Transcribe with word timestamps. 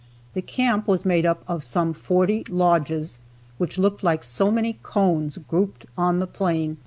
The 0.33 0.41
camp 0.41 0.87
was 0.87 1.05
made 1.05 1.27
up 1.27 1.43
of 1.47 1.63
some 1.63 1.93
forty 1.93 2.43
lodges, 2.49 3.19
which 3.59 3.77
looked 3.77 4.01
like 4.03 4.23
so 4.23 4.49
many 4.49 4.79
cones 4.81 5.37
grouped 5.37 5.85
on 5.95 6.17
the 6.17 6.25
plain. 6.25 6.77